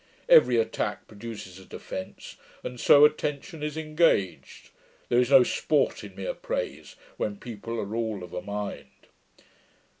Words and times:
Every 0.27 0.57
attack 0.57 1.07
produces 1.07 1.59
a 1.59 1.65
defence; 1.65 2.35
and 2.63 2.79
so 2.79 3.05
attention 3.05 3.61
is 3.61 3.77
engaged. 3.77 4.71
There 5.09 5.19
is 5.19 5.29
no 5.29 5.43
sport 5.43 6.03
in 6.03 6.15
mere 6.15 6.33
praise, 6.33 6.95
when 7.17 7.37
people 7.37 7.79
are 7.79 7.95
all 7.95 8.23
of 8.23 8.33
a 8.33 8.41
mind.' 8.41 8.89